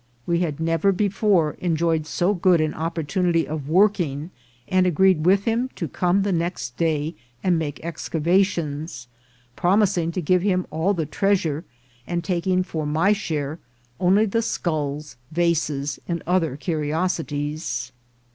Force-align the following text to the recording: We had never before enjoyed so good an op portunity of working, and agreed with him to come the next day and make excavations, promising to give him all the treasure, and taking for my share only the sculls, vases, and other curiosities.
We 0.25 0.39
had 0.39 0.59
never 0.59 0.91
before 0.91 1.51
enjoyed 1.59 2.07
so 2.07 2.33
good 2.33 2.59
an 2.59 2.73
op 2.73 2.95
portunity 2.95 3.45
of 3.45 3.69
working, 3.69 4.31
and 4.67 4.87
agreed 4.87 5.27
with 5.27 5.43
him 5.43 5.69
to 5.75 5.87
come 5.87 6.23
the 6.23 6.31
next 6.31 6.75
day 6.75 7.13
and 7.43 7.59
make 7.59 7.79
excavations, 7.85 9.07
promising 9.55 10.11
to 10.13 10.19
give 10.23 10.41
him 10.41 10.65
all 10.71 10.95
the 10.95 11.05
treasure, 11.05 11.65
and 12.07 12.23
taking 12.23 12.63
for 12.63 12.87
my 12.87 13.13
share 13.13 13.59
only 13.99 14.25
the 14.25 14.41
sculls, 14.41 15.17
vases, 15.31 15.99
and 16.07 16.23
other 16.25 16.57
curiosities. 16.57 17.91